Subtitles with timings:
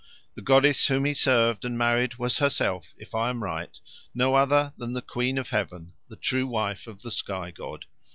[0.33, 3.79] The goddess whom he served and married was herself, if I am right,
[4.15, 7.85] no other than the Queen of Heaven, the true wife of the sky god.